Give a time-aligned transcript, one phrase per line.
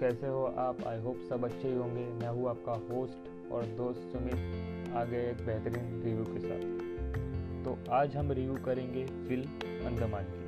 [0.00, 0.86] कैसे हो आप?
[0.86, 5.30] आई होप सब अच्छे ही होंगे। मैं हूँ आपका होस्ट और दोस्त सुमित आ गए
[5.30, 9.50] एक बेहतरीन रिव्यू के साथ। तो आज हम रिव्यू करेंगे फ़िल्म
[9.86, 10.44] अंडमान की।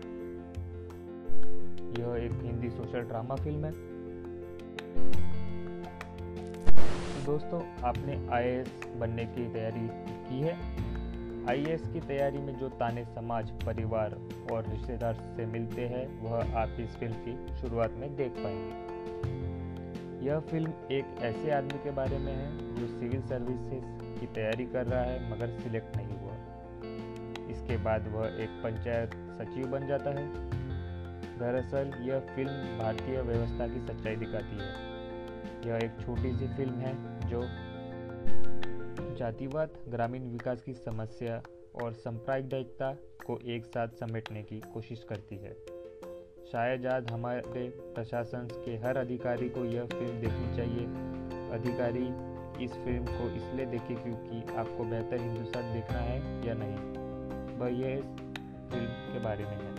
[2.00, 3.72] यह एक हिंदी सोशल ड्रामा फ़िल्म है।
[7.06, 9.88] तो दोस्तों, आपने आईएएस बनने की तैयारी
[10.28, 10.54] की है।
[11.48, 14.18] आईएएस की तैयारी में जो ताने समाज, परिवार
[14.52, 18.95] और रिश्तेदार से मिलते हैं, वह आप इस फ़िल्म की शुरुआत में देख पाएँगे।
[20.22, 24.86] यह फ़िल्म एक ऐसे आदमी के बारे में है जो सिविल सर्विसेज़ की तैयारी कर
[24.86, 26.32] रहा है, मगर सिलेक्ट नहीं हुआ।
[27.50, 30.50] इसके बाद वह एक पंचायत सचिव बन जाता है।
[31.38, 34.96] दरअसल, यह फ़िल्म भारतीय व्यवस्था की सच्चाई दिखाती है।
[35.68, 37.42] यह एक छोटी सी फ़िल्म है जो
[39.16, 41.42] जातिवाद, ग्रामीण विकास की समस्या
[41.82, 42.92] और सांप्रदायिकता
[43.26, 45.75] को एक साथ समेटने की कोशिश करती है।
[46.52, 47.62] शायद आज हमारे
[47.94, 50.84] प्रशासन के हर अधिकारी को यह फ़िल्म देखनी चाहिए।
[51.52, 52.04] अधिकारी
[52.64, 56.76] इस फ़िल्म को इसलिए देखें क्योंकि आपको बेहतर हिंदुस्तान देखना है या नहीं।
[57.58, 58.04] वह यह इस
[58.70, 59.74] फ़िल्म के बारे में है।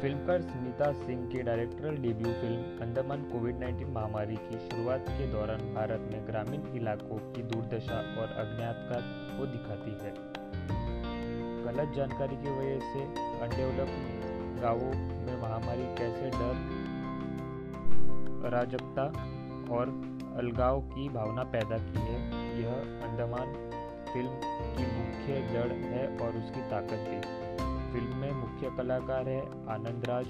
[0.00, 5.74] फिल्मकार स्मिता सिंह की directorial debut film Andaman Covid 19 महामारी की शुरुआत के दौरान
[5.74, 9.00] भारत में ग्रामीण इलाकों की दुर्दशा और अज्ञातता
[9.38, 10.45] को दिखाती है।
[11.66, 13.00] गलत जानकारी की वजह से
[13.44, 13.88] अनडेवलप
[14.62, 16.54] गाँवों में महामारी कैसे डर,
[18.46, 19.06] अराजकता
[19.74, 19.90] और
[20.38, 22.18] अलगाव की भावना पैदा की है,
[22.60, 22.70] यह
[23.08, 23.52] अंडमान
[24.12, 24.34] फ़िल्म
[24.76, 27.20] की मुख्य जड़ है और उसकी ताकत भी।
[27.92, 30.26] फ़िल्म में मुख्य कलाकार है आनंद राज,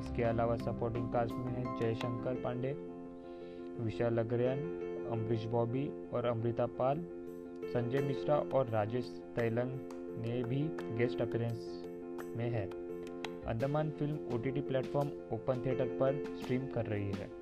[0.00, 2.72] इसके अलावा सपोर्टिंग कास्ट में है जयशंकर पांडे,
[3.84, 4.58] विशाल अग्रयन
[5.12, 7.04] अम्बरीश बॉबी और अमृता पाल,
[7.66, 10.60] संजय मिश्रा और राजेश तैलंग। ने भी
[10.98, 11.84] गेस्ट अपीयरेंस
[12.36, 12.66] में है।
[13.46, 17.40] Andaman film O T platform open theatre पर स्ट्रीम कर रही है।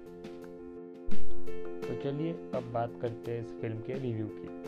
[1.80, 4.58] तो चलिए अब बात करते हैं इस फ़िल्म के रिव्यू की।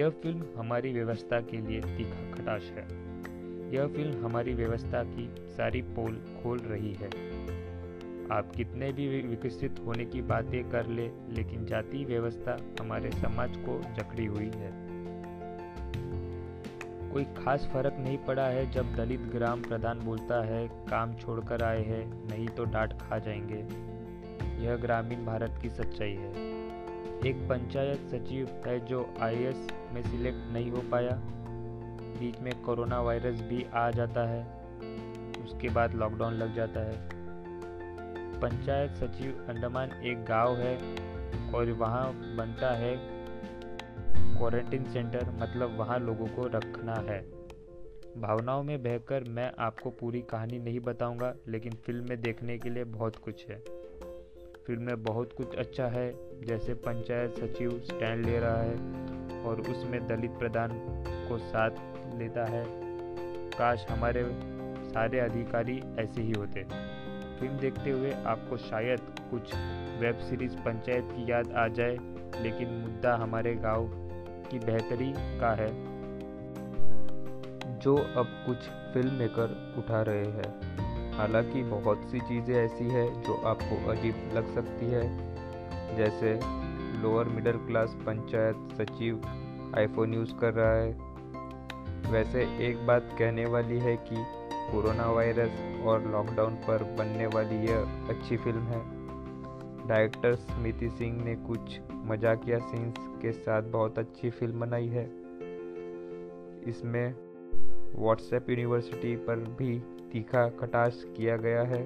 [0.00, 3.04] यह फ़िल्म हमारी व्यवस्था के लिए तीखा खटाश है।
[3.74, 7.08] यह फ़िल्म हमारी व्यवस्था की सारी पोल खोल रही है।
[8.30, 13.82] आप कितने भी विकसित होने की बातें कर ले, लेकिन जाति व्यवस्था हमारे समाज को
[13.82, 14.83] जकड़ी हुई है।
[17.14, 21.84] कोई खास फ़र्क नहीं पड़ा है जब दलित ग्राम प्रधान बोलता है, काम छोड़कर आए
[21.84, 23.66] हैं, नहीं तो डांट खा जाएँगे।
[24.64, 26.30] यह ग्रामीण भारत की सच्चाई है।
[27.26, 31.20] एक पंचायत सचिव है जो आईएएस में सिलेक्ट नहीं हो पाया।
[32.20, 34.42] बीच में कोरोना वायरस भी आ जाता है।
[35.44, 37.08] उसके बाद लॉकडाउन लग जाता है।
[38.40, 40.76] पंचायत सचिव अंडमान एक गाँव है
[41.54, 43.13] और वहाँ बनता है
[44.44, 47.20] क्वारंटीन सेंटर मतलब वहाँ लोगों को रखना है।
[48.20, 52.84] भावनाओं में बहकर मैं आपको पूरी कहानी नहीं बताऊँगा, लेकिन फ़िल्म में देखने के लिए
[52.84, 53.56] बहुत कुछ है।
[54.66, 58.76] फ़िल्म में बहुत कुछ अच्छा है, जैसे पंचायत सचिव स्टैंड ले रहा है
[59.42, 60.68] और उसमें दलित प्रधान
[61.28, 61.70] को साथ
[62.18, 62.64] लेता है।
[63.50, 64.24] काश हमारे
[64.90, 66.64] सारे अधिकारी ऐसे ही होते।
[67.40, 69.00] फ़िल्म देखते हुए आपको शायद
[69.30, 69.54] कुछ
[70.00, 71.96] वेब सीरीज़ पंचायत की याद आ जाए,
[72.42, 74.03] लेकिन मुद्दा हमारे गाँव
[74.50, 75.68] की बेहतरी का है,
[77.78, 78.56] जो अब कुछ
[78.94, 80.72] फ़िल्म मेकर उठा रहे हैं।
[81.12, 85.02] हालाँकि बहुत सी चीज़ें ऐसी है जो आपको अजीब लग सकती है,
[85.96, 86.40] जैसे
[87.02, 89.20] लोअर मिडिल क्लास पंचायत सचिव
[89.78, 90.92] आईफोन यूज़ कर रहा है।
[92.12, 94.24] वैसे एक बात कहने वाली है कि
[94.72, 98.93] कोरोना वायरस और लॉकडाउन पर बनने वाली यह अच्छी फ़िल्म है।
[99.86, 105.04] डायरेक्टर स्मृति सिंह ने कुछ मजाकिया सीन्स के साथ बहुत अच्छी फ़िल्म बनाई है।
[106.68, 107.14] इसमें
[107.96, 109.78] व्हाट्सएप यूनिवर्सिटी पर भी
[110.12, 111.82] तीखा खटाश किया गया है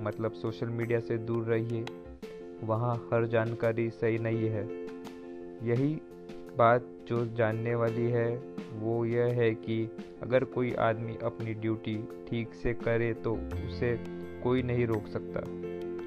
[0.00, 1.84] मतलब सोशल मीडिया से दूर रहिए,
[2.64, 4.64] वहाँ हर जानकारी सही नहीं है।
[5.68, 5.94] यही
[6.58, 8.28] बात जो जानने वाली है,
[8.74, 9.84] वो यह है कि
[10.22, 11.96] अगर कोई आदमी अपनी ड्यूटी
[12.28, 13.34] ठीक से करे तो
[13.66, 13.96] उसे
[14.42, 15.40] कोई नहीं रोक सकता।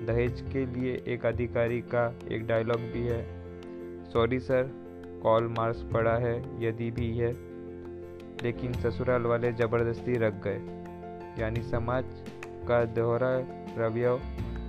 [0.05, 3.23] दहेज के लिए एक अधिकारी का एक डायलॉग भी है।
[4.05, 4.85] सॉरी सर
[5.23, 7.55] कॉल मार्क्स पड़ा है, यदि भी है।
[8.43, 10.59] लेकिन ससुराल वाले ज़बरदस्ती रख गए।
[11.41, 12.05] यानी समाज
[12.67, 13.37] का दोहरा
[13.77, 14.19] रवैया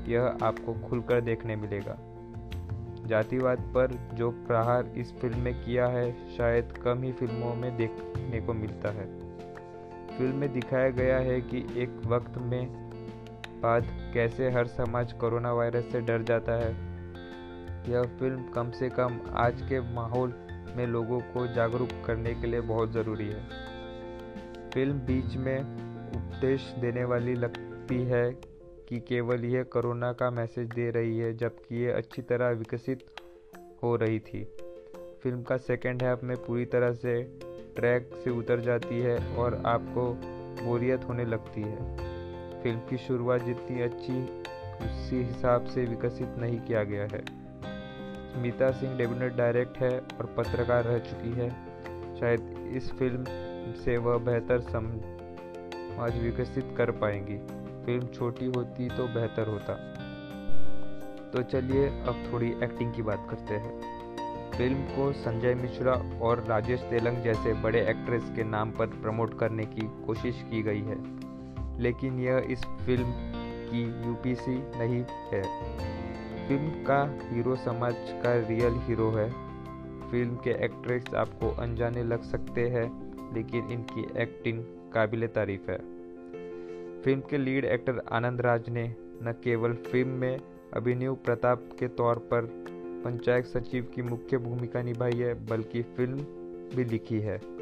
[0.09, 1.99] यह आपको खुलकर देखने मिलेगा।
[3.07, 8.41] जातिवाद पर जो प्रहार इस फ़िल्म में किया है, शायद कम ही फ़िल्मों में देखने
[8.41, 9.07] को मिलता है।
[10.19, 12.86] फ़िल्म में दिखाया गया है कि एक वक्त में
[13.61, 16.71] बाद कैसे हर समाज कोरोना वायरस से डर जाता है?
[17.91, 20.33] यह फ़िल्म कम से कम आज के माहौल
[20.77, 23.49] में लोगों को जागरूक करने के लिए बहुत ज़रूरी है।
[24.71, 25.61] फ़िल्म बीच में
[26.17, 28.31] उपदेश देने वाली लगती है
[28.89, 33.05] कि केवल यह कोरोना का मैसेज दे रही है, जबकि ये अच्छी तरह विकसित
[33.83, 34.45] हो रही थी।
[35.23, 37.23] फ़िल्म का सेकेंड हाफ़ में पूरी तरह से
[37.77, 40.13] ट्रैक से उतर जाती है और आपको
[40.65, 42.16] बोरियत होने लगती है।
[42.67, 44.43] फ़िल्म की शुरुआत जितनी अच्छी,
[44.87, 47.21] उसी हिसाब से विकसित नहीं किया गया है।
[48.33, 51.51] स्मिता सिंह डेबिनेट डायरेक्ट है और पत्रकार रह चुकी है।
[52.21, 53.25] शायद इस फ़िल्म
[53.73, 57.37] से वह बेहतर समाज विकसित कर पाएँगी।
[57.87, 59.75] फ़िल्म छोटी होती तो बेहतर होता।
[61.33, 63.81] तो चलिए अब थोड़ी एक्टिंग की बात करते हैं।
[64.51, 69.65] फ़िल्म को संजय मिश्रा और राजेश तेलंग जैसे बड़े एक्ट्रेस के नाम पर प्रमोट करने
[69.65, 71.26] की कोशिश की गई है।
[71.81, 73.13] लेकिन यह इस फ़िल्म
[73.71, 75.43] की यूपीसी नहीं है।
[76.49, 79.31] फ़िल्म का हीरो समाज का रियल हीरो है।
[80.11, 82.87] फ़िल्म के एक्ट्रेस आपको अनजाने लग सकते हैं,
[83.35, 84.63] लेकिन इनकी एक्टिंग
[84.93, 85.79] काबिल तारीफ़ है।
[87.03, 90.39] फ़िल्म के लीड एक्टर आनंद राज ने न केवल फ़िल्म में
[90.75, 92.41] अभिनव प्रताप के तौर पर
[93.05, 96.17] पंचायत सचिव की मुख्य भूमिका निभाई है, बल्कि फ़िल्म
[96.77, 97.56] भी लिखी है।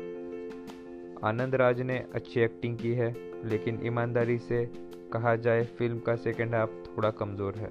[1.25, 4.65] आनंद राज ने अच्छी एक्टिंग की है, लेकिन ईमानदारी से
[5.13, 7.71] कहा जाए फ़िल्म का सेकेंड हाफ़ थोड़ा कमज़ोर है,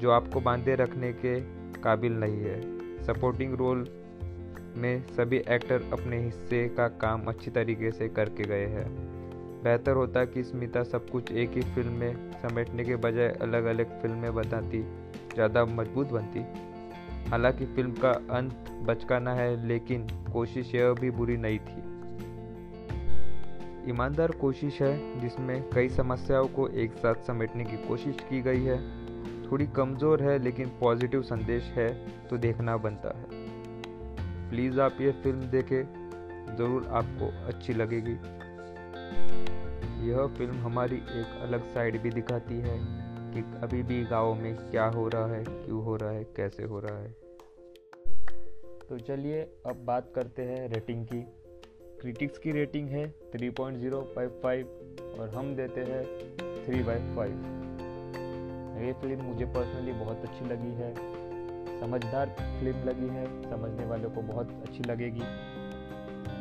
[0.00, 1.38] जो आपको बांधे रखने के
[1.80, 2.60] काबिल नहीं है।
[3.04, 3.86] सपोर्टिंग रोल
[4.76, 8.86] में सभी एक्टर अपने हिस्से का काम अच्छी तरीके से करके गए हैं।
[9.64, 14.00] बेहतर होता कि स्मिता सब कुछ एक ही फ़िल्म में समेटने के बजाय अलग अलग
[14.02, 14.82] फ़िल्में बताती,
[15.34, 16.44] ज़्यादा मज़बूत बनती।
[17.30, 21.91] हालाँकि फ़िल्म का अंत बचकाना है, लेकिन कोशिश यह भी बुरी नहीं थी।
[23.88, 28.76] ईमानदार कोशिश है, जिसमें कई समस्याओं को एक साथ समेटने की कोशिश की गई है।
[29.50, 31.88] थोड़ी कमज़ोर है, लेकिन पॉजिटिव संदेश है
[32.28, 33.26] तो देखना बनता है।
[34.50, 35.82] प्लीज़ आप ये फ़िल्म देखें,
[36.56, 38.16] ज़रूर आपको अच्छी लगेगी।
[40.08, 42.78] यह फ़िल्म हमारी एक अलग साइड भी दिखाती है
[43.34, 46.80] कि अभी भी गाँव में क्या हो रहा है, क्यों हो रहा है, कैसे हो
[46.80, 47.10] रहा है।
[48.88, 51.24] तो चलिए, अब बात करते हैं रेटिंग की।
[52.02, 56.04] क्रिटिक्स की रेटिंग है 3.055 और हम देते हैं
[56.64, 57.34] 3 बाई फाइव
[58.84, 60.94] ये फ़िल्म मुझे पर्सनली बहुत अच्छी लगी है।
[61.80, 65.20] समझदार फ़िल्म लगी है, समझने वालों को बहुत अच्छी लगेगी।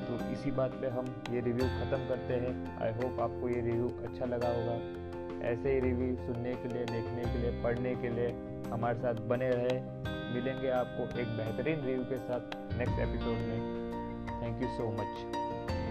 [0.07, 3.87] तो इसी बात पे हम ये रिव्यू ख़त्म करते हैं। आई होप आपको ये रिव्यू
[3.87, 4.75] अच्छा लगा होगा।
[5.47, 8.29] ऐसे ही रिव्यू सुनने के लिए, देखने के लिए, पढ़ने के लिए
[8.71, 9.79] हमारे साथ बने रहे।
[10.33, 12.41] मिलेंगे आपको एक बेहतरीन रिव्यू के साथ
[12.77, 13.90] नेक्स्ट एपिसोड में।
[14.41, 15.87] Thank you so much.